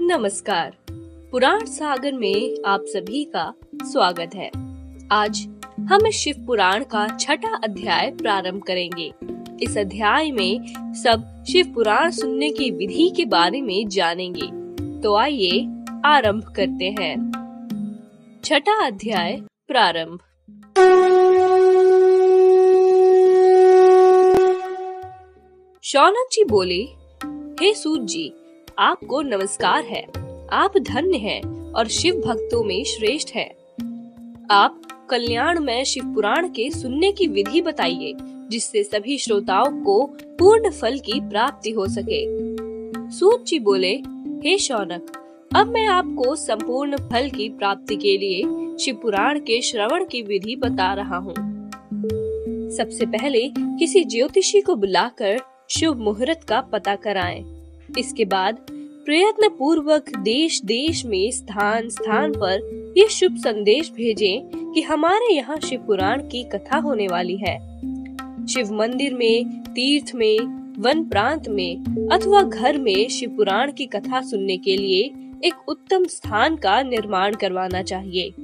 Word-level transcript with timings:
नमस्कार। 0.00 0.76
पुराण 1.32 1.64
सागर 1.64 2.12
में 2.12 2.56
आप 2.66 2.80
सभी 2.84 3.24
का 3.24 3.54
स्वागत 3.82 4.30
है। 4.34 4.50
आज 5.12 5.48
हम 5.80 6.10
शिव 6.10 6.34
पुराण 6.46 6.84
का 6.84 7.16
छठा 7.20 7.60
अध्याय 7.64 8.10
प्रारंभ 8.10 8.62
करेंगे। 8.62 9.12
इस 9.62 9.78
अध्याय 9.78 10.30
में 10.30 10.66
सब 10.94 11.44
शिव 11.48 11.72
पुराण 11.74 12.10
सुनने 12.10 12.50
की 12.50 12.70
विधि 12.70 13.12
के 13.16 13.24
बारे 13.24 13.62
में 13.62 13.88
जानेंगे। 13.88 14.46
तो 15.00 15.16
आइए 15.16 15.68
आरंभ 16.04 16.44
करते 16.44 16.94
हैं। 17.00 17.32
छठा 18.44 18.86
अध्याय 18.86 19.40
प्रारंभ। 19.68 20.18
शौनक 25.88 26.28
जी 26.32 26.44
बोले, 26.44 26.82
हे 27.60 27.74
सूत 27.74 28.00
जी 28.00 28.32
आपको 28.78 29.22
नमस्कार 29.22 29.84
है। 29.84 30.02
आप 30.52 30.72
धन्य 30.78 31.16
हैं 31.16 31.72
और 31.72 31.88
शिव 31.88 32.14
भक्तों 32.14 32.64
में 32.64 32.84
श्रेष्ठ 32.84 33.28
हैं। 33.34 33.50
आप 34.50 34.82
कल्याण 35.10 35.60
में 35.60 35.84
शिव 35.84 36.04
पुराण 36.04 36.48
के 36.48 36.70
सुनने 36.70 37.12
की 37.12 37.26
विधि 37.26 37.60
बताइए, 37.60 38.14
जिससे 38.50 38.82
सभी 38.82 39.18
श्रोताओं 39.18 39.84
को 39.84 40.06
पूर्ण 40.38 40.70
फल 40.70 40.98
की 40.98 41.20
प्राप्ति 41.20 41.70
हो 41.70 41.86
सके। 41.86 42.22
सूत 43.10 43.44
जी 43.46 43.58
बोले, 43.58 43.94
हे 44.44 44.58
शौनक, 44.58 45.12
अब 45.56 45.66
मैं 45.66 45.86
आपको 45.86 46.36
संपूर्ण 46.36 46.96
फल 46.96 47.30
की 47.30 47.48
प्राप्ति 47.48 47.96
के 47.96 48.18
लिए 48.18 48.42
शिव 48.78 48.94
पुराण 48.94 49.38
के 49.38 49.62
श्रवण 49.62 50.04
की 50.04 50.22
विधि 50.22 50.56
बता 50.56 50.94
रहा 50.94 51.16
हूँ। 51.16 51.34
सबसे 52.70 53.06
पहले 53.06 53.50
किसी 53.58 54.04
ज्योतिषी 54.04 54.60
को 54.60 54.74
बुलाकर 54.74 55.40
शुभ 55.70 55.98
मुहूर्त 55.98 56.44
का 56.48 56.60
पता 56.60 56.94
कराएँ। 56.94 57.44
इसके 57.98 58.24
बाद 58.24 58.66
प्रयत्न 59.06 59.48
पूर्वक 59.48 60.10
देश 60.18 60.60
देश 60.64 61.04
में 61.04 61.30
स्थान 61.30 61.88
स्थान 61.88 62.32
पर 62.32 62.60
ये 62.98 63.08
शुभ 63.08 63.36
संदेश 63.36 63.90
भेजें 63.90 64.72
कि 64.72 64.82
हमारे 64.82 65.34
यहाँ 65.34 65.56
शिव 65.56 65.80
पुराण 65.80 66.22
की 66.22 66.42
कथा 66.42 66.78
होने 66.78 67.06
वाली 67.06 67.36
है। 67.36 67.58
शिव 68.46 68.72
मंदिर 68.72 69.14
में, 69.14 69.62
तीर्थ 69.62 70.12
में, 70.14 70.38
वन 70.82 71.04
प्रांत 71.04 71.48
में 71.48 71.76
अथवा 72.12 72.42
घर 72.42 72.78
में 72.78 73.08
शिव 73.08 73.30
पुराण 73.30 73.72
की 73.72 73.86
कथा 73.86 74.20
सुनने 74.20 74.56
के 74.56 74.76
लिए 74.76 75.02
एक 75.44 75.68
उत्तम 75.68 76.04
स्थान 76.04 76.56
का 76.56 76.82
निर्माण 76.82 77.34
करवाना 77.34 77.82
चाहिए। 77.82 78.34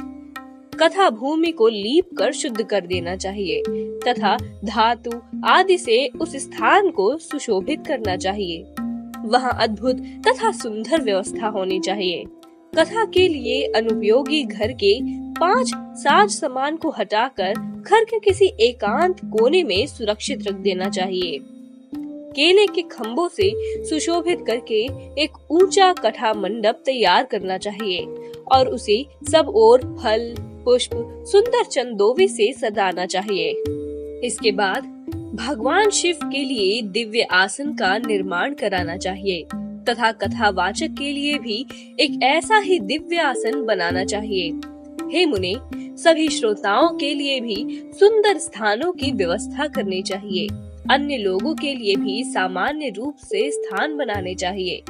कथा 0.80 1.10
भूमि 1.10 1.52
को 1.52 1.68
लीप 1.68 2.16
कर 2.18 2.32
शुद्ध 2.32 2.62
कर 2.62 2.86
देना 2.86 3.16
चाहिए। 3.16 3.62
तथा 4.08 4.36
धातु 4.64 5.10
आदि 5.44 5.78
से 5.78 6.06
उस 6.20 6.36
स्थान 6.36 6.90
को 6.90 7.16
सुशोभित 7.18 7.86
करना 7.86 8.16
चाहिए। 8.16 8.62
वहाँ 9.24 9.56
अद्भुत 9.60 9.96
तथा 9.96 10.50
सुंदर 10.52 11.02
व्यवस्था 11.02 11.46
होनी 11.46 11.80
चाहिए। 11.80 12.24
कथा 12.78 13.04
के 13.04 13.28
लिए 13.28 13.62
अनुपयोगी 13.66 14.44
घर 14.44 14.72
के 14.72 14.98
पाँच 15.34 15.70
साज 15.76 16.30
सामान 16.30 16.76
को 16.76 16.90
हटाकर 16.90 17.54
घर 17.88 18.04
के 18.04 18.18
किसी 18.18 18.46
एकांत 18.60 19.20
कोने 19.24 19.62
में 19.62 19.86
सुरक्षित 19.86 20.46
रख 20.46 20.54
देना 20.54 20.88
चाहिए। 20.88 21.38
केले 22.36 22.66
के 22.66 22.82
खम्भों 22.82 23.28
से 23.28 23.52
सुशोभित 23.84 24.44
करके 24.46 24.80
एक 25.22 25.30
ऊँचा 25.50 25.92
कथा 25.92 26.32
मंडप 26.34 26.82
तैयार 26.86 27.24
करना 27.24 27.58
चाहिए 27.58 28.06
और 28.52 28.68
उसे 28.68 29.06
सब 29.32 29.48
ओर 29.48 29.80
फल, 30.02 30.34
पुष्प, 30.40 30.90
सुंदर 31.28 31.64
चंदोवी 31.64 32.28
से 32.28 32.52
सजाना 32.52 33.06
चाहिए। 33.06 33.52
इसके 34.24 34.52
बाद 34.52 34.84
भगवान 35.34 35.90
शिव 35.90 36.18
के 36.24 36.44
लिए 36.44 36.82
दिव्य 36.82 37.22
आसन 37.22 37.74
का 37.74 37.96
निर्माण 37.98 38.54
कराना 38.54 38.96
चाहिए, 38.96 39.42
तथा 39.88 40.12
कथावाचक 40.12 40.94
के 40.98 41.12
लिए 41.12 41.38
भी 41.38 41.66
एक 42.00 42.22
ऐसा 42.22 42.58
ही 42.58 42.78
दिव्य 42.80 43.16
आसन 43.16 43.64
बनाना 43.64 44.04
चाहिए। 44.04 44.50
हे 45.12 45.26
मुने, 45.26 45.54
सभी 45.96 46.28
श्रोताओं 46.28 46.88
के 46.88 47.14
लिए 47.14 47.40
भी 47.40 47.90
सुंदर 47.94 48.38
स्थानों 48.38 48.92
की 48.92 49.10
व्यवस्था 49.12 49.66
करनी 49.66 50.02
चाहिए। 50.02 50.46
अन्य 50.90 51.16
लोगों 51.16 51.54
के 51.54 51.74
लिए 51.74 51.94
भी 51.96 52.22
सामान्य 52.24 52.88
रूप 52.88 53.16
से 53.16 53.50
स्थान 53.50 53.96
बनाने 53.96 54.34
चाहिए। 54.34 54.82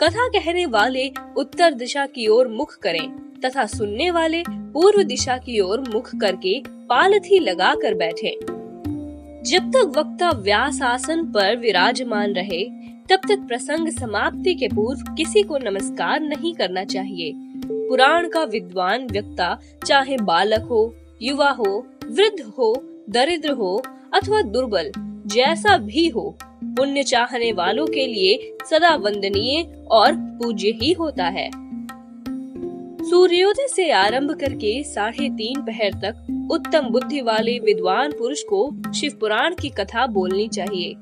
कथा 0.00 0.28
कहने 0.28 0.66
वाले 0.66 1.10
उत्तर 1.36 1.74
दिशा 1.74 2.06
की 2.06 2.26
ओर 2.26 2.48
मुख 2.48 2.78
करें, 2.78 3.08
तथा 3.40 3.66
सुनने 3.66 4.10
वाले 4.10 4.42
पूर्व 4.48 5.02
दिशा 5.02 5.36
की 5.36 5.60
ओर 5.60 5.80
मुख 5.94 6.10
करके 6.20 6.60
पालथी 6.68 7.38
लगा 7.38 7.74
कर 7.74 7.94
बैठे। 7.94 8.59
जब 9.46 9.70
तक 9.70 9.92
वक्ता 9.96 10.30
व्यास 10.30 10.82
आसन 10.82 11.32
पर 11.32 11.56
विराजमान 11.56 12.32
रहे, 12.32 12.64
तब 13.10 13.20
तक 13.28 13.38
प्रसंग 13.48 13.88
समाप्ति 13.88 14.54
के 14.54 14.68
पूर्व 14.68 15.14
किसी 15.14 15.42
को 15.42 15.58
नमस्कार 15.58 16.20
नहीं 16.20 16.54
करना 16.54 16.84
चाहिए। 16.84 17.32
पुराण 17.66 18.28
का 18.28 18.44
विद्वान 18.44 19.06
व्यक्ता 19.06 19.58
चाहे 19.86 20.16
बालक 20.16 20.60
हो, 20.60 20.94
युवा 21.22 21.50
हो, 21.50 21.86
वृद्ध 22.10 22.40
हो, 22.58 22.74
दरिद्र 23.10 23.50
हो, 23.50 23.82
अथवा 24.14 24.42
दुर्बल, 24.42 24.92
जैसा 25.26 25.78
भी 25.78 26.08
हो, 26.08 26.38
पुण्य 26.64 27.02
चाहने 27.02 27.52
वालों 27.52 27.86
के 27.86 28.06
लिए 28.06 28.56
सदा 28.70 28.94
वंदनीय 28.94 29.84
और 29.90 30.12
पूज्य 30.14 30.68
ही 30.82 30.92
होता 30.92 31.24
है। 31.24 31.50
सूर्योदय 33.10 33.66
से 33.68 33.90
आरंभ 33.90 34.30
करके 34.40 34.84
साढ़े 34.84 35.28
तीन 35.28 35.60
पहर 35.62 35.92
तक 35.92 36.48
उत्तम 36.50 36.80
बुद्धि 36.88 37.20
वाले 37.20 37.58
विद्वान 37.58 38.12
पुरुष 38.12 38.42
को 38.42 38.92
शिव 38.92 39.16
पुराण 39.20 39.54
की 39.54 39.68
कथा 39.68 40.06
बोलनी 40.06 40.48
चाहिए, 40.48 40.94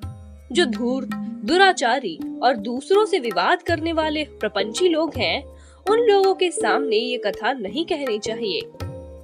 जो 0.53 0.65
धूर्त, 0.65 1.09
दुराचारी 1.45 2.19
और 2.43 2.57
दूसरों 2.57 3.05
से 3.07 3.19
विवाद 3.19 3.63
करने 3.63 3.93
वाले 3.93 4.25
प्रपंची 4.25 4.89
लोग 4.89 5.15
हैं, 5.17 5.45
उन 5.91 5.99
लोगों 5.99 6.35
के 6.35 6.51
सामने 6.51 6.97
ये 6.97 7.19
कथा 7.19 7.53
नहीं 7.53 7.85
कहनी 7.85 8.19
चाहिए। 8.19 8.61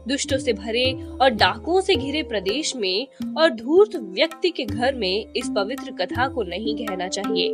दुष्टों 0.09 0.39
से 0.39 0.53
भरे 0.53 0.93
और 1.21 1.31
डाकुओं 1.31 1.81
से 1.81 1.97
घिरे 1.97 2.23
प्रदेश 2.23 2.77
में 2.77 3.06
और 3.39 3.50
धूर्त 3.50 3.97
व्यक्ति 3.97 4.50
के 4.50 4.65
घर 4.65 4.94
में 4.94 5.33
इस 5.37 5.50
पवित्र 5.56 5.91
कथा 5.91 6.28
को 6.28 6.43
नहीं 6.43 6.87
कहना 6.87 7.09
चाहिए। 7.09 7.53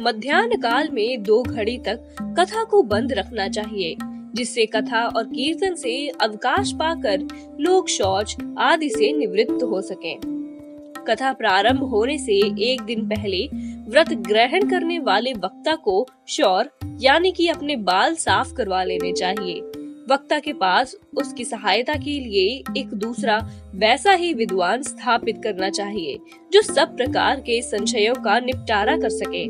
मध्यान्ह 0.00 0.56
काल 0.56 0.88
में 0.92 1.22
दो 1.22 1.42
घड़ी 1.42 1.78
तक 1.78 2.16
कथा 2.38 2.64
को 2.64 2.82
बंद 2.82 3.12
रखना 3.12 3.48
चाहिए 3.48 3.96
जिससे 4.38 4.66
कथा 4.66 5.04
और 5.06 5.24
कीर्तन 5.24 5.74
से 5.74 6.08
अवकाश 6.08 6.72
पाकर 6.72 7.26
लोग 7.60 7.88
शौच 7.88 8.36
आदि 8.58 8.88
से 8.88 9.12
निवृत्त 9.12 9.62
हो 9.62 9.80
सके। 9.80 10.14
कथा 11.04 11.32
प्रारंभ 11.32 11.82
होने 11.82 12.18
से 12.18 12.36
एक 12.72 12.82
दिन 12.82 13.08
पहले 13.08 13.46
व्रत 13.90 14.12
ग्रहण 14.12 14.68
करने 14.70 14.98
वाले 14.98 15.32
वक्ता 15.32 15.74
को 15.74 16.06
शौर, 16.28 16.70
यानी 17.00 17.32
कि 17.32 17.48
अपने 17.48 17.76
बाल 17.76 18.14
साफ़ 18.14 18.54
करवा 18.54 18.82
लेने 18.84 19.12
चाहिए। 19.12 19.60
वक्ता 20.10 20.38
के 20.38 20.52
पास 20.52 20.94
उसकी 21.16 21.44
सहायता 21.44 21.94
के 21.94 22.18
लिए 22.20 22.62
एक 22.80 22.88
दूसरा 22.94 23.38
वैसा 23.74 24.12
ही 24.12 24.34
विद्वान 24.34 24.82
स्थापित 24.82 25.40
करना 25.44 25.70
चाहिए, 25.70 26.18
जो 26.52 26.62
सब 26.62 26.96
प्रकार 26.96 27.40
के 27.40 27.62
संशयों 27.62 28.14
का 28.14 28.38
निपटारा 28.40 28.96
कर 28.96 29.08
सके। 29.08 29.44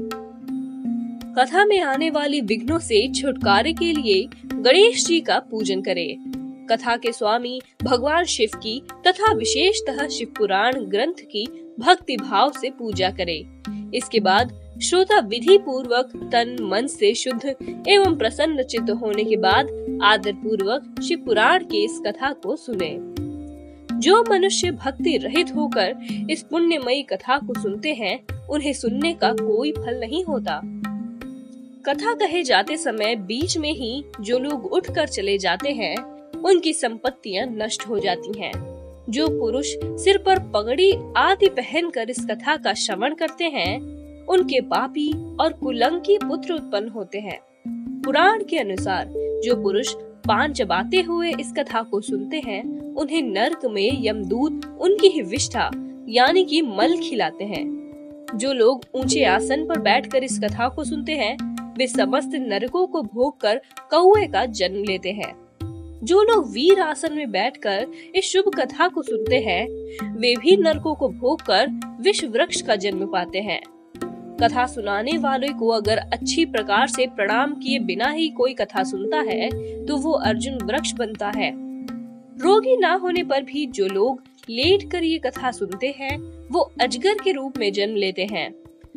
कथा 1.37 1.65
में 1.65 1.81
आने 1.81 2.11
वाली 2.11 2.41
विघ्नों 2.41 2.79
से 2.79 3.07
छुटकारे 3.13 3.73
के 3.73 3.93
लिए 3.93 4.29
गणेश 4.55 5.05
जी 5.07 5.21
का 5.21 5.39
पूजन 5.39 5.81
करें। 5.81 6.17
कथा 6.71 6.97
के 6.97 7.13
स्वामी 7.13 7.61
भगवान 7.83 8.25
शिव 8.25 8.59
की 8.59 8.83
तथा 9.07 9.33
विशेषतः 9.33 10.07
शिव 10.09 10.33
पुराण 10.39 10.73
ग्रंथ 10.85 11.21
की 11.21 11.47
भक्ति 11.79 12.17
भाव 12.17 12.53
से 12.61 12.71
पूजा 12.71 13.11
करें। 13.11 13.91
इसके 13.95 14.21
बाद 14.21 14.53
श्रोता 14.83 15.19
विधि 15.19 15.59
पूर्वक 15.59 16.11
तन, 16.33 16.57
मन 16.61 16.87
से 16.87 17.15
शुद्ध 17.15 17.57
एवं 17.89 18.17
प्रसन्न 18.17 18.63
चित्त 18.63 18.91
होने 18.91 19.25
के 19.25 19.37
बाद 19.37 19.99
आदर 20.03 20.33
पूर्वक 20.33 21.01
शिव 21.03 21.19
पुराण 21.19 21.65
की 21.65 21.85
इस 21.85 22.01
कथा 22.07 22.33
को 22.33 22.57
सुने 22.57 22.97
जो 24.01 24.25
मनुष्य 24.31 24.71
भक्ति 24.71 25.17
रहित 25.17 25.57
होकर 25.57 25.95
इस 26.31 26.43
पुण्यमयी 26.43 27.03
कथा 27.03 27.39
को 27.39 27.63
सुनते 27.63 27.93
हैं, 27.95 28.47
उन्हें 28.47 28.73
सुनने 28.73 29.13
का 29.15 29.33
कोई 29.33 29.73
फल 29.73 30.01
नहीं 30.01 30.25
होता 30.25 30.61
कथा 31.87 32.13
कहे 32.15 32.43
जाते 32.43 32.77
समय 32.77 33.15
बीच 33.17 33.57
में 33.59 33.73
ही 33.73 34.05
जो 34.21 34.39
लोग 34.39 34.73
उठकर 34.73 35.09
चले 35.09 35.37
जाते 35.39 35.71
हैं, 35.71 35.97
उनकी 36.43 36.73
संपत्तियाँ 36.73 37.47
नष्ट 37.47 37.87
हो 37.89 37.99
जाती 37.99 38.39
हैं। 38.41 38.53
जो 39.11 39.27
पुरुष 39.29 39.75
सिर 40.03 40.19
पर 40.19 40.39
पगड़ी 40.39 40.93
आदि 41.17 41.49
पहनकर 41.49 42.11
इस 42.11 42.25
कथा 42.31 42.57
का 42.57 42.75
श्रवण 42.75 43.15
करते 43.15 43.45
हैं, 43.45 43.79
उनके 44.27 44.61
पापी 44.61 45.13
और 45.41 45.53
कुलंकी 45.53 46.19
पुत्र 46.19 46.53
उत्पन्न 46.53 46.89
होते 46.89 47.19
हैं 47.19 47.39
पुराण 48.05 48.43
के 48.45 48.59
अनुसार 48.59 49.13
जो 49.45 49.63
पुरुष 49.63 49.95
पान 50.29 50.53
चबाते 50.53 51.01
हुए 51.01 51.33
इस 51.41 51.53
कथा 51.59 51.83
को 51.83 52.01
सुनते 52.01 52.43
हैं, 52.47 52.63
उन्हें 52.95 53.23
नरक 53.23 53.67
में 53.67 54.05
यमदूत 54.05 54.79
उनकी 54.81 55.09
ही 55.09 55.23
विष्ठा, 55.23 55.71
यानी 56.09 56.45
कि 56.45 56.63
मल 56.63 56.97
खिलाते 57.01 57.45
हैं 57.45 57.79
जो 58.35 58.53
लोग 58.53 58.85
ऊँचे 58.95 59.25
आसन 59.25 59.67
पर 59.67 59.79
बैठकर 59.79 60.25
इस 60.25 60.39
कथा 60.39 60.69
को 60.69 60.85
सुनते 60.85 61.13
हैं 61.13 61.37
वे 61.79 61.87
समस्त 61.87 62.35
नरकों 62.35 62.87
को 62.87 63.03
भोग 63.03 63.41
कर 63.41 63.61
कौए 63.91 64.27
का 64.27 64.45
जन्म 64.47 64.83
लेते 64.85 65.13
हैं। 65.13 65.33
जो 66.05 66.23
लोग 66.23 66.51
वीर 66.51 66.81
आसन 66.81 67.13
में 67.13 67.31
बैठकर 67.31 67.87
इस 68.15 68.25
शुभ 68.25 68.51
कथा 68.55 68.89
को 68.89 69.03
सुनते 69.03 69.39
हैं, 69.39 69.67
वे 70.17 70.35
भी 70.37 70.57
नरकों 70.57 70.95
को 70.95 71.09
भोग 71.09 71.43
कर 71.43 71.67
विश्व 72.01 72.29
वृक्ष 72.29 72.61
का 72.61 72.77
जन्म 72.77 73.07
पाते 73.07 73.41
हैं। 73.41 73.61
कथा 74.43 74.67
सुनाने 74.67 75.17
वाले 75.19 75.49
को 75.49 75.69
अगर 75.69 75.99
अच्छी 75.99 76.45
प्रकार 76.45 76.87
से 76.87 77.07
प्रणाम 77.07 77.55
किए 77.55 77.79
बिना 77.79 78.11
ही 78.11 78.29
कोई 78.29 78.55
कथा 78.55 78.83
सुनता 78.83 79.21
है 79.21 79.49
तो 79.87 79.97
वो 79.97 80.13
अर्जुन 80.13 80.59
वृक्ष 80.65 80.93
बनता 80.93 81.33
है। 81.37 81.51
रोगी 82.39 82.77
ना 82.77 82.93
होने 82.95 83.23
पर 83.25 83.43
भी 83.43 83.67
जो 83.67 83.87
लोग 83.87 84.23
लेट 84.51 84.91
कर 84.91 85.05
ये 85.05 85.19
कथा 85.19 85.51
सुनते 85.51 85.95
हैं, 85.99 86.17
वो 86.49 86.61
अजगर 86.81 87.15
के 87.15 87.33
रूप 87.33 87.59
में 87.59 87.73
जन्म 87.73 87.97
लेते 87.97 88.27
हैं। 88.33 88.51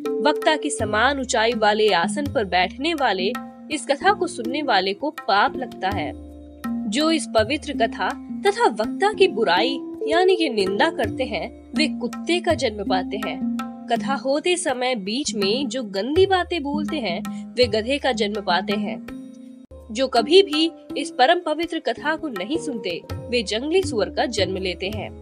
वक्ता 0.08 0.56
की 0.56 0.70
समान 0.70 1.20
ऊंचाई 1.20 1.52
वाले 1.52 1.88
आसन 1.88 2.32
पर 2.32 2.44
बैठने 2.44 2.94
वाले, 2.94 3.32
इस 3.70 3.86
कथा 3.86 4.12
को 4.12 4.26
सुनने 4.26 4.62
वाले 4.62 4.94
को 4.94 5.10
पाप 5.10 5.56
लगता 5.56 5.90
है। 5.90 6.12
जो 6.90 7.10
इस 7.10 7.26
पवित्र 7.26 7.72
कथा 7.72 8.08
तथा 8.46 8.66
वक्ता 8.66 9.12
की 9.12 9.28
बुराई, 9.28 9.78
यानी 10.08 10.36
कि 10.36 10.48
निंदा 10.48 10.90
करते 10.90 11.24
हैं, 11.24 11.72
वे 11.74 11.86
कुत्ते 11.86 12.40
का 12.40 12.54
जन्म 12.54 12.84
पाते 12.84 13.16
हैं। 13.16 13.56
कथा 13.90 14.14
होते 14.14 14.56
समय 14.56 14.94
बीच 14.94 15.34
में 15.34 15.68
जो 15.68 15.82
गंदी 15.82 16.26
बातें 16.26 16.62
बोलते 16.62 16.96
हैं, 16.96 17.52
वे 17.54 17.64
गधे 17.64 17.98
का 17.98 18.12
जन्म 18.12 18.40
पाते 18.40 18.72
हैं। 18.72 19.06
जो 19.90 20.08
कभी 20.08 20.42
भी 20.42 20.72
इस 20.98 21.10
परम 21.10 21.40
पवित्र 21.40 21.78
कथा 21.78 22.16
को 22.16 22.28
नहीं 22.28 22.58
सुनते, 22.58 23.02
वे 23.12 23.42
जंगली 23.42 23.82
सुअर 23.82 24.10
का 24.10 24.26
जन्म 24.26 24.56
लेते 24.56 24.90
हैं। 24.94 25.21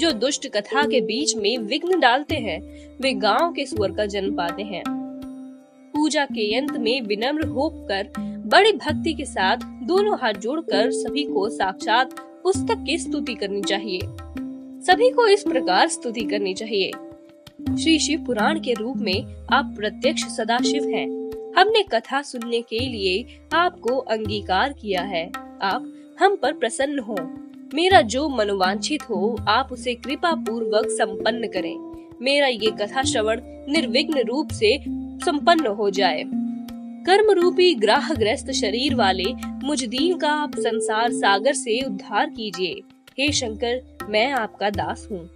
जो 0.00 0.12
दुष्ट 0.12 0.48
कथा 0.48 0.82
के 0.82 1.00
बीच 1.00 1.36
में 1.36 1.58
विघ्न 1.58 2.00
डालते 2.00 2.34
हैं, 2.34 2.60
वे 3.00 3.12
गाँव 3.12 3.52
के 3.52 3.66
सुअर 3.66 3.92
का 3.92 4.06
जन्म 4.06 4.36
पाते 4.36 4.62
हैं। 4.62 4.82
पूजा 5.94 6.24
के 6.24 6.56
अंत 6.56 6.72
में 6.72 7.02
विनम्र 7.02 7.46
होकर, 7.46 8.08
बड़ी 8.46 8.72
भक्ति 8.72 9.12
के 9.12 9.24
साथ 9.24 9.56
दोनों 9.64 10.18
हाथ 10.18 10.32
जोड़कर 10.32 10.90
सभी 10.90 11.24
को 11.24 11.48
साक्षात 11.48 12.20
पुस्तक 12.20 12.84
की 12.86 12.98
स्तुति 12.98 13.34
करनी 13.34 13.62
चाहिए। 13.62 14.00
सभी 14.80 15.10
को 15.10 15.26
इस 15.26 15.42
प्रकार 15.42 15.88
स्तुति 15.88 16.20
करनी 16.20 16.54
चाहिए। 16.54 16.90
श्री 17.76 17.98
शिव 17.98 18.24
पुराण 18.24 18.60
के 18.60 18.72
रूप 18.72 18.96
में 18.96 19.46
आप 19.52 19.74
प्रत्यक्ष 19.78 20.22
सदा 20.22 20.58
शिव 20.58 20.88
हैं। 20.88 21.06
हमने 21.58 21.82
कथा 21.82 22.22
सुनने 22.22 22.62
के 22.62 22.78
लिए 22.78 23.40
आपको 23.52 23.96
अंगीकार 23.96 24.72
किया 24.72 25.02
है। 25.02 25.32
आप 25.62 25.92
हम 26.20 26.36
पर 26.36 26.52
प्रसन्न 26.52 26.98
हो। 26.98 27.16
मेरा 27.74 28.00
जो 28.00 28.28
मनोवांछित 28.28 29.02
हो, 29.02 29.36
आप 29.48 29.68
उसे 29.72 29.94
कृपा 29.94 30.32
पूर्वक 30.32 30.86
संपन्न 30.86 31.46
करें। 31.46 31.76
मेरा 32.22 32.46
ये 32.46 32.70
कथा 32.70 33.02
श्रवण 33.02 33.40
निर्विघ्न 33.44 34.18
रूप 34.18 34.50
से 34.50 34.78
संपन्न 35.24 35.66
हो 35.66 35.90
जाए। 35.90 36.24
कर्म 37.06 37.30
रूपी 37.30 37.74
ग्राह 37.74 38.14
ग्रस्त 38.14 38.50
शरीर 38.50 38.94
वाले 38.94 39.24
मुझ 39.64 39.84
दीन 39.84 40.18
का 40.18 40.28
आप 40.28 40.56
संसार 40.56 41.12
सागर 41.12 41.52
से 41.52 41.80
उद्धार 41.86 42.30
कीजिए। 42.30 42.80
हे 43.18 43.32
शंकर, 43.32 43.98
मैं 44.08 44.32
आपका 44.32 44.70
दास 44.70 45.08
हूँ। 45.10 45.30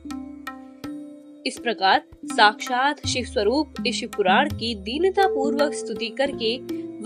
इस 1.47 1.59
प्रकार 1.59 2.03
साक्षात 2.25 3.07
शिव 3.07 3.25
स्वरूप 3.25 3.75
इस 3.87 4.05
पुराण 4.17 4.49
की 4.49 4.75
दीनता 4.75 5.27
पूर्वक 5.27 5.73
स्तुति 5.73 6.09
करके 6.09 6.57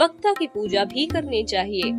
वक्ता 0.05 0.33
की 0.33 0.47
पूजा 0.47 0.85
भी 0.85 1.07
करनी 1.07 1.45
चाहिए। 1.45 1.93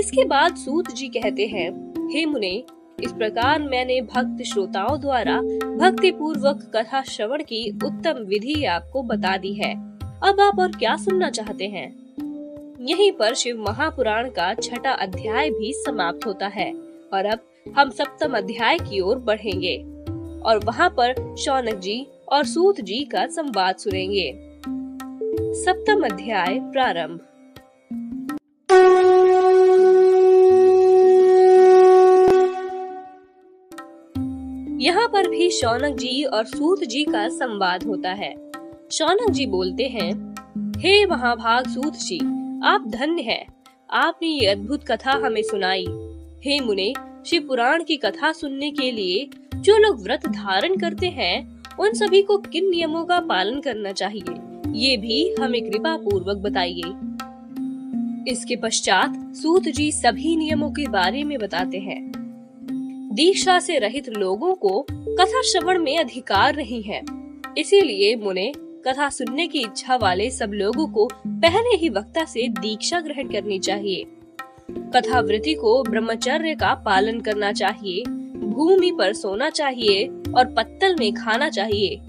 इसके 0.00 0.24
बाद 0.24 0.56
सूत 0.56 0.90
जी 0.90 1.08
कहते 1.08 1.46
हैं 1.46 1.87
हे 2.10 2.26
मुने, 2.26 2.64
इस 3.02 3.12
प्रकार 3.12 3.62
मैंने 3.62 4.00
भक्त 4.00 4.42
श्रोताओं 4.42 5.00
द्वारा 5.00 5.40
भक्ति 5.76 6.10
पूर्वक 6.10 6.72
कथा 6.76 7.02
श्रवण 7.02 7.42
की 7.42 7.78
उत्तम 7.84 8.10
विधि 8.10 8.64
आपको 8.64 9.02
बता 9.02 9.36
दी 9.36 9.54
है। 9.54 9.74
अब 10.00 10.40
आप 10.40 10.58
और 10.58 10.72
क्या 10.72 10.96
सुनना 10.96 11.30
चाहते 11.30 11.64
हैं? 11.64 11.90
यहीं 12.80 13.12
पर 13.12 13.34
शिव 13.34 13.64
महापुराण 13.68 14.30
का 14.30 14.54
छठा 14.54 14.90
अध्याय 14.90 15.50
भी 15.50 15.72
समाप्त 15.72 16.26
होता 16.26 16.46
है 16.46 16.72
और 17.12 17.24
अब 17.24 17.38
हम 17.78 17.90
सप्तम 17.90 18.36
अध्याय 18.36 18.78
की 18.78 19.00
ओर 19.00 19.18
बढ़ेंगे 19.18 19.76
और 20.40 20.60
वहाँ 20.64 20.90
पर 20.90 21.36
शौनक 21.36 21.74
जी 21.74 22.06
और 22.28 22.44
सूत 22.44 22.80
जी 22.80 23.04
का 23.04 23.26
संवाद 23.26 23.76
सुनेंगे। 23.76 24.32
सप्तम 25.64 26.04
अध्याय 26.04 26.58
प्रारंभ। 26.60 27.20
यहाँ 34.80 35.08
पर 35.08 35.28
भी 35.28 35.50
शौनक 35.50 35.96
जी 35.96 36.22
और 36.24 36.44
सूत 36.44 36.84
जी 36.84 37.04
का 37.04 37.28
संवाद 37.28 37.84
होता 37.84 38.10
है। 38.10 38.34
शौनक 38.92 39.30
जी 39.30 39.46
बोलते 39.46 39.84
हैं, 39.84 40.34
हे 40.78 41.06
महाभाग 41.06 41.68
सूत 41.68 41.96
जी, 41.96 42.18
आप 42.64 42.84
धन्य 42.88 43.22
हैं। 43.22 43.46
आपने 43.90 44.28
ये 44.28 44.46
अद्भुत 44.46 44.84
कथा 44.84 45.12
हमें 45.26 45.42
सुनाई। 45.42 45.86
हे 46.44 46.60
मुने, 46.60 46.92
शिव 47.26 47.42
पुराण 47.42 47.84
की 47.84 47.96
कथा 47.96 48.32
सुनने 48.32 48.70
के 48.70 48.90
लिए 48.92 49.28
जो 49.54 49.76
लोग 49.78 50.02
व्रत 50.02 50.26
धारण 50.26 50.76
करते 50.76 51.06
हैं, 51.06 51.62
उन 51.80 51.92
सभी 51.92 52.22
को 52.22 52.38
किन 52.38 52.70
नियमों 52.70 53.04
का 53.04 53.20
पालन 53.20 53.60
करना 53.60 53.92
चाहिए? 53.92 54.34
ये 54.72 54.96
भी 54.96 55.34
हमें 55.40 55.70
कृपा 55.70 55.96
पूर्वक 55.96 56.36
बताइए। 56.36 56.92
इसके 58.32 58.56
पश्चात 58.56 59.34
सूत 59.36 59.62
जी 59.62 59.92
सभी 59.92 60.36
नियमों 60.36 60.70
के 60.70 60.88
बारे 60.88 61.24
में 61.24 61.38
बताते 61.38 61.78
हैं। 61.78 62.08
दीक्षा 63.18 63.58
से 63.58 63.78
रहित 63.78 64.08
लोगों 64.08 64.54
को 64.54 64.86
कथा 64.90 65.42
श्रवण 65.42 65.78
में 65.78 65.98
अधिकार 65.98 66.56
नहीं 66.56 66.82
है। 66.82 67.02
इसीलिए 67.58 68.16
मुने 68.16 68.52
कथा 68.56 69.08
सुनने 69.08 69.46
की 69.46 69.58
इच्छा 69.58 69.96
वाले 69.96 70.30
सब 70.30 70.52
लोगों 70.52 70.86
को 70.86 71.08
पहले 71.26 71.76
ही 71.76 71.88
वक्ता 71.88 72.24
से 72.24 72.48
दीक्षा 72.48 73.00
ग्रहण 73.00 73.28
करनी 73.28 73.58
चाहिए। 73.58 74.04
कथा 74.70 75.20
वृत्ति 75.20 75.54
को 75.54 75.82
ब्रह्मचर्य 75.82 76.54
का 76.54 76.74
पालन 76.74 77.20
करना 77.20 77.52
चाहिए, 77.52 78.02
भूमि 78.38 78.90
पर 78.98 79.12
सोना 79.12 79.50
चाहिए 79.50 80.06
और 80.06 80.54
पत्तल 80.54 80.96
में 81.00 81.12
खाना 81.14 81.48
चाहिए। 81.48 82.00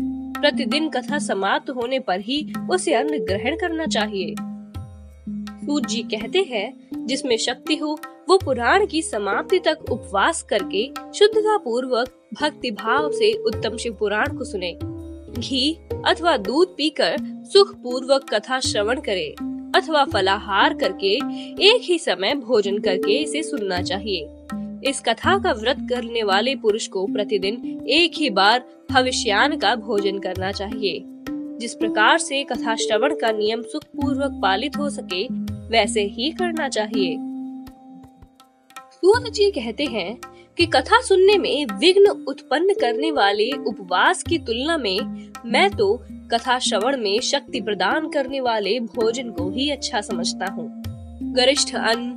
प्रतिदिन 0.42 0.90
कथा 0.90 1.20
समाप्त 1.20 1.70
होने 1.70 2.00
पर 2.00 2.20
ही 2.20 2.54
उसे 2.72 2.94
अन्न 2.94 3.20
ग्रहण 3.20 3.56
करना 3.56 3.86
चाहिए। 3.86 4.36
सूत 5.70 5.86
जी 5.86 6.02
कहते 6.04 6.40
हैं, 6.42 7.06
जिसमें 7.08 7.38
शक्ति 7.38 7.76
हो, 7.76 8.00
वो 8.30 8.38
पुराण 8.38 8.86
की 8.86 9.02
समाप्ति 9.02 9.60
तक 9.60 9.92
उपवास 9.92 10.42
करके 10.44 10.86
शुद्धता 11.14 11.58
पूर्वक 11.58 12.10
भक्ति 12.34 12.72
भाव 12.72 13.12
से 13.12 13.32
उत्तम 13.34 13.78
शिव 13.78 13.96
पुराण 14.00 14.38
को 14.38 14.44
सुने। 14.44 14.72
घी 15.40 15.78
अथवा 16.06 16.38
दूध 16.38 16.68
पीकर 16.78 17.18
सुख 17.54 17.76
पूर्वक 17.76 18.26
कथा 18.34 18.60
श्रवण 18.60 19.02
करे, 19.02 19.36
अथवा 19.76 20.06
फलाहार 20.06 20.74
करके 20.74 21.14
एक 21.68 21.82
ही 21.82 22.00
समय 22.00 22.36
भोजन 22.36 22.78
करके 22.78 23.18
इसे 23.18 23.44
सुनना 23.44 23.82
चाहिए। 23.82 24.28
इस 24.90 25.02
कथा 25.02 25.38
का 25.38 25.52
व्रत 25.52 25.88
करने 25.90 26.24
वाले 26.24 26.56
पुरुष 26.56 26.88
को 26.88 27.06
प्रतिदिन 27.06 27.86
एक 27.90 28.18
ही 28.18 28.30
बार 28.30 28.66
भविष्यान 28.92 29.58
का 29.58 29.76
भोजन 29.76 30.20
करना 30.20 30.52
चाहिए। 30.52 31.04
जिस 31.60 31.74
प्रकार 31.74 32.18
से 32.18 32.44
कथा 32.44 32.76
श्रवण 32.76 33.16
का 33.16 33.32
नियम 33.32 33.62
सुख 33.62 33.84
पूर्वक 33.84 34.40
पालित 34.42 34.78
हो 34.78 34.90
सके 34.90 35.50
वैसे 35.70 36.02
ही 36.04 36.32
करना 36.32 36.68
चाहिए। 36.70 37.18
सूत 38.92 39.32
जी 39.32 39.52
कहते 39.52 39.86
हैं 39.86 40.20
कि 40.58 40.66
कथा 40.66 41.02
सुनने 41.02 41.38
में 41.38 41.66
विघ्न 41.66 42.26
उत्पन्न 42.28 42.74
करने 42.74 43.12
वाले 43.12 43.52
उपवास 43.52 44.24
की 44.24 44.38
तुलना 44.38 44.78
में 44.78 45.00
मैं 45.46 45.70
तो 45.70 46.06
कथा 46.32 46.60
श्रवण 46.60 46.98
में 46.98 47.20
शक्ति 47.20 47.62
प्रदान 47.62 48.10
करने 48.10 48.42
वाले 48.42 48.80
भोजन 48.80 49.30
को 49.32 49.50
ही 49.50 49.70
अच्छा 49.70 50.02
समझता 50.02 50.46
हूँ। 50.46 50.84
गरिष्ठ 51.34 51.76
अन्न, 51.76 52.12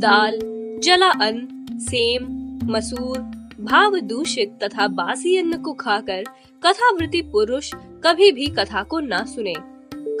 दाल, 0.00 0.38
जला 0.82 1.10
अन्न, 1.10 1.78
सेम, 1.78 2.26
मसूर, 2.72 3.18
भाव 3.60 3.98
दूषित 4.00 4.58
तथा 4.62 4.86
बासी 4.88 5.36
अन्न 5.36 5.58
को 5.58 5.72
खाकर 5.72 6.22
कथावृत्ति 6.62 7.22
पुरुष 7.22 7.72
कभी 8.04 8.32
भी 8.32 8.46
कथा 8.46 8.82
को 8.82 9.00
न 9.00 9.24
सुने। 9.24 9.54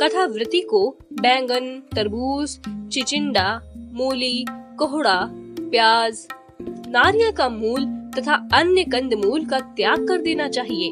कथावृत्ति 0.02 0.60
को 0.60 0.96
बैंगन, 1.12 1.82
तरबूज, 1.94 2.58
चिचिंडा, 2.92 3.60
मूली, 3.76 4.44
कोहड़ा, 4.50 5.20
प्याज, 5.70 6.28
नारियल 6.88 7.32
का 7.32 7.48
मूल 7.48 7.86
तथा 7.86 8.48
अन्य 8.52 8.84
कंद 8.84 9.14
मूल 9.14 9.46
का 9.46 9.60
त्याग 9.60 10.08
कर 10.08 10.18
देना 10.18 10.48
चाहिए। 10.48 10.90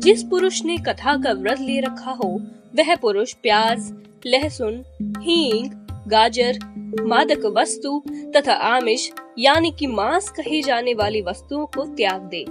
जिस 0.00 0.22
पुरुष 0.22 0.64
ने 0.64 0.76
कथा 0.76 1.16
का 1.16 1.32
व्रत 1.32 1.60
ले 1.60 1.80
रखा 1.80 2.10
हो, 2.10 2.40
वह 2.78 2.96
पुरुष 2.96 3.32
प्याज, 3.32 3.94
लहसुन, 4.26 4.84
हींग, 5.02 5.70
गाजर, 6.08 6.58
मादक 7.02 7.54
वस्तु 7.58 8.02
तथा 8.36 8.52
आमिष, 8.52 9.10
यानी 9.38 9.70
कि 9.70 9.86
मांस 9.86 10.30
कहे 10.30 10.62
जाने 10.62 10.94
वाली 10.94 11.22
वस्तुओं 11.22 11.66
को 11.66 11.84
त्याग 11.84 12.20
दे। 12.20 12.44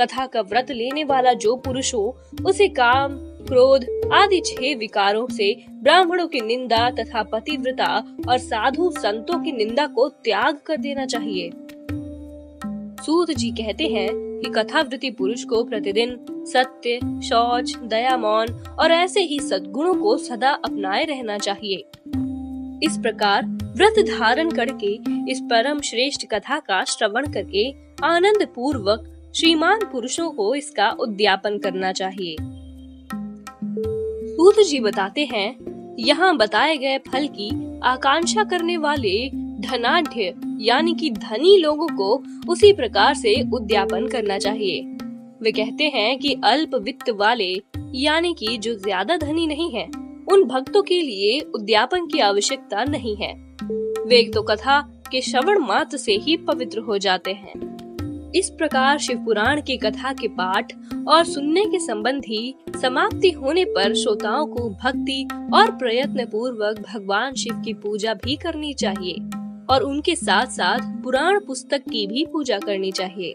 कथा 0.00 0.26
का 0.26 0.40
व्रत 0.40 0.66
लेने 0.70 1.04
वाला 1.04 1.32
जो 1.32 1.56
पुरुष 1.56 1.94
हो, 1.94 2.16
उसे 2.46 2.68
काम 2.68 3.12
क्रोध 3.48 3.84
आदि 4.12 4.40
छह 4.46 4.74
विकारों 4.74 5.26
से 5.28 5.64
ब्राह्मणों 5.70 6.26
की 6.26 6.40
निंदा 6.40 6.90
तथा 6.90 7.22
पतिव्रता 7.22 8.04
और 8.28 8.38
साधु 8.38 8.90
संतों 8.90 9.38
की 9.42 9.52
निंदा 9.52 9.86
को 9.86 10.08
त्याग 10.08 10.58
कर 10.66 10.76
देना 10.76 11.06
चाहिए। 11.06 11.50
सूत 13.04 13.30
जी 13.30 13.50
कहते 13.50 13.84
हैं 13.84 14.08
कि 14.12 14.50
कथावृति 14.50 15.10
पुरुष 15.10 15.44
को 15.44 15.64
प्रतिदिन 15.64 16.16
सत्य, 16.48 17.00
शौच, 17.24 17.76
दया, 17.84 18.16
मौन 18.16 18.48
और 18.78 18.92
ऐसे 18.92 19.20
ही 19.20 19.40
सद्गुणों 19.40 19.94
को 19.94 20.16
सदा 20.16 20.50
अपनाए 20.50 21.04
रहना 21.04 21.38
चाहिए। 21.38 21.76
इस 22.86 22.98
प्रकार 22.98 23.46
व्रत 23.76 24.04
धारण 24.08 24.50
करके 24.50 24.92
इस 25.32 25.40
परम 25.40 25.80
श्रेष्ठ 25.80 26.26
कथा 26.26 26.58
का 26.58 26.84
श्रवण 26.84 27.32
करके 27.32 27.70
आनंद 28.04 28.46
पूर्वक 28.54 29.32
श्रीमान 29.36 29.84
पुरुषों 29.92 30.30
को 30.30 30.54
इसका 30.54 30.90
उद्यापन 30.90 31.58
करना 31.58 31.92
चाहिए। 31.92 32.36
सूत 34.38 34.54
जी 34.66 34.80
बताते 34.80 35.24
हैं, 35.24 35.56
यहाँ 35.98 36.36
बताए 36.36 36.76
गए 36.76 36.98
फल 36.98 37.26
की 37.26 37.48
आकांक्षा 37.80 38.44
करने 38.44 38.76
वाले 38.76 39.30
धनाढ़ 39.60 40.06
यानी 40.60 40.94
कि 40.94 41.10
धनी 41.10 41.56
लोगों 41.56 41.88
को 41.88 42.24
उसी 42.52 42.72
प्रकार 42.72 43.14
से 43.14 43.34
उद्यापन 43.54 44.06
करना 44.06 44.38
चाहिए। 44.38 44.80
वे 45.42 45.52
कहते 45.52 45.84
हैं 45.84 46.18
कि 46.18 46.40
अल्प 46.44 46.74
वित्त 46.74 47.10
वाले, 47.10 47.52
यानी 47.94 48.34
कि 48.34 48.58
जो 48.58 48.74
ज़्यादा 48.74 49.16
धनी 49.16 49.46
नहीं 49.46 49.70
है, 49.70 49.86
उन 50.32 50.44
भक्तों 50.44 50.82
के 50.82 51.02
लिए 51.02 51.40
उद्यापन 51.40 52.06
की 52.06 52.20
आवश्यकता 52.20 52.84
नहीं 52.84 53.16
है। 53.16 53.32
वे 54.06 54.18
एक 54.18 54.34
तो 54.34 54.42
कथा 54.42 54.80
के 55.10 55.20
श्रवण 55.20 55.58
मात्र 55.58 55.96
से 55.96 56.12
ही 56.12 56.36
पवित्र 56.36 56.78
हो 56.78 56.98
जाते 56.98 57.32
हैं। 57.32 57.77
इस 58.34 58.50
प्रकार 58.50 58.98
शिव 58.98 59.18
पुराण 59.18 59.60
की 59.60 59.76
कथा 59.76 60.12
के 60.12 60.28
पाठ 60.28 60.72
और 61.08 61.24
सुनने 61.24 61.64
के 61.64 61.78
संबंधी 61.78 62.54
समाप्ति 62.82 63.30
होने 63.30 63.64
पर 63.64 63.94
श्रोताओं 63.94 64.46
को 64.46 64.70
भक्ति 64.70 65.28
और 65.54 65.70
प्रयत्न 65.70 66.26
पूर्वक 66.26 66.84
भगवान 66.94 67.34
शिव 67.34 67.62
की 67.64 67.74
पूजा 67.74 68.14
भी 68.14 68.36
करनी 68.36 68.74
चाहिए 68.74 69.14
और 69.70 69.82
उनके 69.82 70.16
साथ 70.16 70.46
साथ 70.46 70.78
पुराण 71.02 71.40
पुस्तक 71.40 71.78
की 71.78 72.06
भी 72.06 72.26
पूजा 72.26 72.58
करनी 72.58 72.92
चाहिए। 72.92 73.32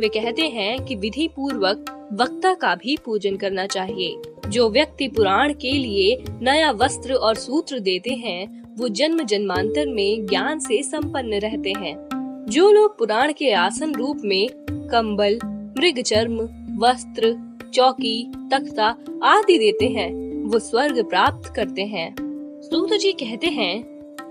वे 0.00 0.08
कहते 0.08 0.42
हैं 0.42 0.84
कि 0.84 0.94
विधि 0.94 1.28
पूर्वक 1.28 2.08
वक्ता 2.12 2.54
का 2.54 2.74
भी 2.74 2.96
पूजन 3.04 3.36
करना 3.36 3.66
चाहिए। 3.66 4.16
जो 4.48 4.70
व्यक्ति 4.70 5.08
पुराण 5.08 5.52
के 5.52 5.72
लिए 5.72 6.24
नया 6.42 6.70
वस्त्र 6.70 7.12
और 7.12 7.34
सूत्र 7.34 7.78
देते 7.78 8.10
हैं, 8.10 8.64
वो 8.78 8.88
जन्म 8.88 9.22
जन्मांतर 9.22 9.86
में 9.88 10.26
ज्ञान 10.26 10.58
से 10.58 10.82
संपन्न 10.82 11.34
रहते 11.34 11.72
हैं। 11.78 12.13
जो 12.48 12.70
लोग 12.70 12.98
पुराण 12.98 13.32
के 13.32 13.52
आसन 13.52 13.94
रूप 13.94 14.20
में 14.24 14.48
कंबल 14.90 15.38
मृग 15.78 16.00
चर्म 16.02 16.36
वस्त्र, 16.78 17.32
चौकी, 17.74 18.32
तख्ता 18.52 18.86
आदि 19.22 19.58
देते 19.58 19.86
हैं, 19.88 20.12
वो 20.44 20.58
स्वर्ग 20.58 21.04
प्राप्त 21.04 21.52
करते 21.56 21.82
हैं। 21.82 22.14
सूत 22.62 22.92
जी 22.92 23.12
कहते 23.12 23.46
हैं, 23.46 23.84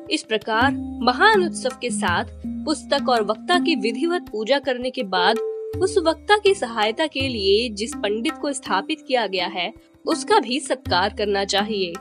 इस 0.07 0.23
प्रकार 0.23 0.71
महान 1.01 1.43
उत्सव 1.43 1.69
के 1.81 1.89
साथ 1.89 2.25
पुस्तक 2.65 3.09
और 3.09 3.23
वक्ता 3.23 3.59
की 3.59 3.75
विधिवत 3.75 4.29
पूजा 4.31 4.59
करने 4.59 4.89
के 4.89 5.03
बाद 5.03 5.37
उस 5.81 5.97
वक्ता 5.97 6.37
की 6.37 6.53
सहायता 6.53 7.07
के 7.07 7.27
लिए 7.27 7.69
जिस 7.69 7.95
पंडित 7.95 8.33
को 8.33 8.53
स्थापित 8.53 9.05
किया 9.07 9.27
गया 9.27 9.47
है, 9.47 9.73
उसका 10.05 10.39
भी 10.39 10.59
सत्कार 10.59 11.15
करना 11.17 11.45
चाहिए। 11.45 11.93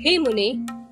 हे 0.00 0.18
मुने, 0.18 0.48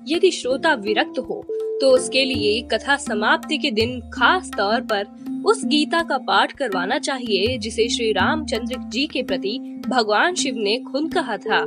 यदि 0.07 0.31
श्रोता 0.31 0.73
विरक्त 0.73 1.19
हो 1.19 1.45
तो 1.81 1.89
उसके 1.89 2.23
लिए 2.25 2.61
कथा 2.71 2.95
समाप्ति 2.97 3.57
के 3.57 3.71
दिन 3.71 3.99
खास 4.13 4.51
तौर 4.57 4.81
पर 4.81 5.07
उस 5.45 5.63
गीता 5.65 6.01
का 6.03 6.17
पाठ 6.17 6.51
करवाना 6.51 6.97
चाहिए, 6.99 7.57
जिसे 7.57 7.87
श्री 7.89 8.11
रामचंद्र 8.11 8.75
जी 8.89 9.05
के 9.07 9.23
प्रति 9.23 9.57
भगवान 9.87 10.35
शिव 10.35 10.55
ने 10.57 10.77
खुद 10.81 11.13
कहा 11.13 11.37
था। 11.37 11.59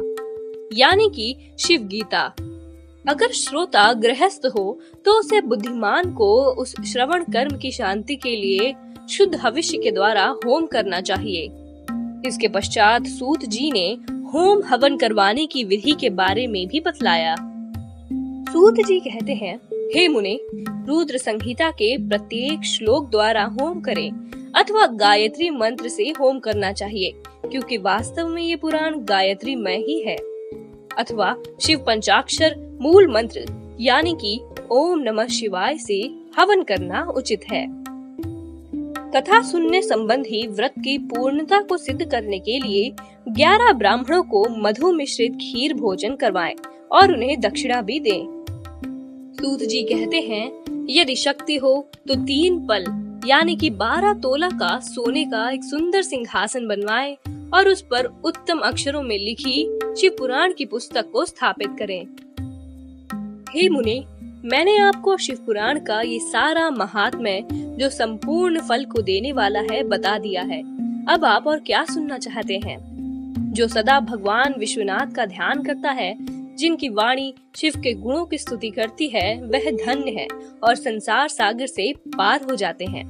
यानी 0.74 1.08
कि 1.08 1.34
शिव 1.58 1.82
गीता। 1.82 2.22
अगर 3.04 3.32
श्रोता 3.32 3.92
गृहस्थ 3.92 4.46
हो 4.46 4.78
तो 5.04 5.18
उसे 5.20 5.40
बुद्धिमान 5.40 6.12
को 6.12 6.34
उस 6.52 6.74
श्रवण 6.92 7.24
कर्म 7.24 7.56
की 7.56 7.70
शांति 7.70 8.16
के 8.16 8.36
लिए 8.36 8.74
शुद्ध 9.10 9.34
भविष्य 9.34 9.78
के 9.78 9.90
द्वारा 9.90 10.26
होम 10.46 10.66
करना 10.66 11.00
चाहिए। 11.00 11.44
इसके 12.26 12.48
पश्चात 12.48 13.06
सूत 13.06 13.44
जी 13.44 13.70
ने 13.72 13.88
होम 14.34 14.62
हवन 14.66 14.96
करवाने 14.96 15.46
की 15.46 15.64
विधि 15.64 15.92
के 15.92 16.10
बारे 16.10 16.46
में 16.46 16.66
भी 16.68 16.80
बतलाया। 16.80 17.34
सूत 18.52 18.76
जी 18.86 18.98
कहते 19.00 19.34
हैं 19.34 19.58
हे 19.94 20.08
मुने, 20.08 20.40
रुद्र 20.86 21.18
संहिता 21.18 21.70
के 21.70 21.96
प्रत्येक 22.08 22.64
श्लोक 22.64 23.10
द्वारा 23.10 23.44
होम 23.44 23.80
करें, 23.80 24.10
अथवा 24.54 24.86
गायत्री 24.86 25.50
मंत्र 25.50 25.88
से 25.88 26.04
होम 26.10 26.38
करना 26.38 26.72
चाहिए, 26.72 27.12
क्योंकि 27.50 27.76
वास्तव 27.76 28.28
में 28.28 28.42
ये 28.42 28.56
पुराण 28.56 28.98
गायत्री 28.98 29.56
में 29.56 29.76
ही 29.78 30.00
है 30.00 30.16
अथवा 30.98 31.34
शिव 31.60 31.84
पंचाक्षर 31.86 32.56
मूल 32.80 33.12
मंत्र, 33.12 33.44
यानी 33.80 34.14
कि 34.14 34.40
ओम 34.70 34.98
नमः 34.98 35.26
शिवाय 35.26 35.78
से 35.78 36.02
हवन 36.38 36.62
करना 36.62 37.04
उचित 37.16 37.44
है 37.52 37.66
कथा 39.14 39.42
सुनने 39.42 39.82
संबंधी 39.82 40.46
व्रत 40.46 40.74
की 40.78 40.98
पूर्णता 40.98 41.60
को 41.60 41.76
सिद्ध 41.76 42.10
करने 42.10 42.38
के 42.38 42.58
लिए 42.60 42.90
ग्यारह 43.28 43.72
ब्राह्मणों 43.72 44.22
को 44.22 44.46
मधु 44.48 44.92
मिश्रित 44.92 45.32
खीर 45.32 45.74
भोजन 45.74 46.16
करवाएँ 46.16 46.54
और 46.92 47.12
उन्हें 47.12 47.40
दक्षिणा 47.40 47.82
भी 47.82 48.00
दें। 48.00 48.41
सूत 49.42 49.62
जी 49.62 49.82
कहते 49.82 50.16
हैं, 50.20 50.86
यदि 50.90 51.14
शक्ति 51.16 51.56
हो 51.56 51.88
तो 52.08 52.14
तीन 52.14 52.58
पल, 52.66 52.84
यानी 53.26 53.56
कि 53.56 53.70
बारह 53.70 54.12
तोला 54.14 54.48
का 54.48 54.78
सोने 54.78 55.24
का 55.24 55.50
एक 55.50 55.64
सुंदर 55.64 56.02
सिंहासन 56.02 56.66
बनवाए 56.66 57.16
और 57.54 57.68
उस 57.68 57.82
पर 57.82 58.06
उत्तम 58.24 58.58
अक्षरों 58.58 59.02
में 59.02 59.18
लिखी 59.18 59.64
शिव 60.00 60.16
पुराण 60.18 60.52
की 60.52 60.64
पुस्तक 60.64 61.10
को 61.10 61.24
स्थापित 61.24 61.76
करें। 61.78 62.06
हे 63.50 63.68
मुनि, 63.68 64.04
मैंने 64.44 64.76
आपको 64.78 65.16
शिव 65.16 65.38
पुराण 65.46 65.80
का 65.80 66.00
ये 66.00 66.18
सारा 66.18 66.70
महात्म्य 66.70 67.40
जो 67.52 67.88
संपूर्ण 67.88 68.60
फल 68.60 68.84
को 68.84 69.02
देने 69.02 69.32
वाला 69.32 69.60
है 69.60 69.82
बता 69.82 70.18
दिया 70.18 70.42
है। 70.42 70.62
अब 71.06 71.24
आप 71.24 71.46
और 71.46 71.58
क्या 71.58 71.84
सुनना 71.84 72.18
चाहते 72.18 72.60
हैं? 72.64 72.78
जो 73.54 73.68
सदा 73.68 74.00
भगवान 74.00 74.54
विश्वनाथ 74.58 75.14
का 75.14 75.26
ध्यान 75.26 75.62
करता 75.62 75.90
है 75.90 76.14
जिनकी 76.62 76.88
वाणी 76.88 77.34
शिव 77.56 77.72
के 77.76 77.92
गुणों 77.92 78.24
की 78.26 78.38
स्तुति 78.38 78.70
करती 78.70 79.08
है, 79.08 79.42
वह 79.42 79.70
धन्य 79.70 80.10
है 80.10 80.26
और 80.64 80.74
संसार 80.74 81.28
सागर 81.28 81.66
से 81.66 81.92
पार 81.92 82.42
हो 82.42 82.56
जाते 82.56 82.84
हैं। 82.84 83.04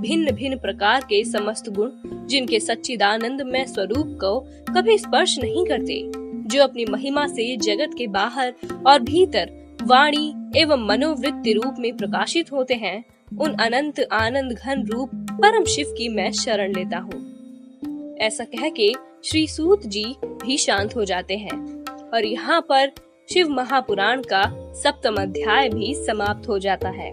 भिन्न 0.00 0.32
भिन्न 0.32 0.58
प्रकार 0.58 1.00
के 1.00 1.24
समस्त 1.24 1.68
गुण, 1.68 1.90
जिनके 2.26 2.60
सच्चिदानंद 2.60 3.42
में 3.42 3.66
स्वरूप 3.66 4.18
को 4.24 4.40
कभी 4.74 4.98
स्पर्श 4.98 5.38
नहीं 5.38 5.66
करते, 5.66 6.02
जो 6.48 6.62
अपनी 6.62 6.84
महिमा 6.84 7.26
से 7.26 7.56
जगत 7.56 7.90
के 7.98 8.06
बाहर 8.06 8.54
और 8.86 9.00
भीतर 9.00 9.76
वाणी 9.82 10.34
एवं 10.56 10.86
मनोवृत्ति 10.86 11.52
रूप 11.52 11.74
में 11.78 11.96
प्रकाशित 11.96 12.52
होते 12.52 12.74
हैं, 12.74 13.04
उन 13.40 13.54
अनंत 13.54 14.08
आनंद 14.12 14.52
घन 14.52 14.86
रूप 14.86 15.10
परम 15.14 15.64
शिव 15.64 15.94
की 15.98 16.08
मैं 16.08 16.32
शरण 16.32 16.72
लेता 16.72 16.98
हूँ। 16.98 18.16
ऐसा 18.16 18.44
कह 18.44 18.68
के 18.68 18.92
श्री 19.24 19.46
सूत 19.46 19.86
जी 19.86 20.14
भी 20.24 20.58
शांत 20.58 20.96
हो 20.96 21.04
जाते 21.04 21.36
हैं। 21.36 21.77
और 22.14 22.24
यहाँ 22.24 22.60
पर 22.60 22.90
शिव 23.32 23.48
महापुराण 23.48 24.22
का 24.22 24.72
सप्तम 24.74 25.14
अध्याय 25.14 25.68
भी 25.68 25.94
समाप्त 25.94 26.48
हो 26.48 26.58
जाता 26.58 26.88
है। 26.88 27.10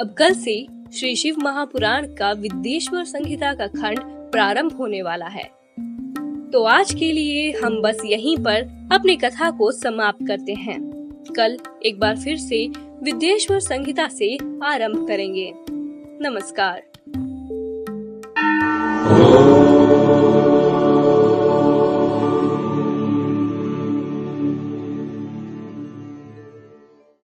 अब 0.00 0.14
कल 0.18 0.34
से 0.34 0.66
श्री 0.94 1.16
शिव 1.16 1.36
महापुराण 1.38 2.06
का 2.14 2.32
विद्येश्वर 2.32 3.04
संहिता 3.04 3.54
का 3.54 3.66
खंड 3.66 3.98
प्रारंभ 4.32 4.72
होने 4.72 5.02
वाला 5.02 5.26
है। 5.26 5.44
तो 6.50 6.62
आज 6.64 6.94
के 6.94 7.12
लिए 7.12 7.50
हम 7.64 7.80
बस 7.82 8.02
यहीं 8.04 8.36
पर 8.36 8.88
अपनी 8.92 9.16
कथा 9.16 9.50
को 9.50 9.70
समाप्त 9.72 10.26
करते 10.28 10.52
हैं। 10.52 10.78
कल 11.36 11.58
एक 11.86 12.00
बार 12.00 12.16
फिर 12.16 12.36
से 12.36 12.66
विद्येश्वर 13.02 13.60
संहिता 13.60 14.08
से 14.08 14.36
आरंभ 14.64 15.08
करेंगे। 15.08 15.52
नमस्कार। 16.28 16.82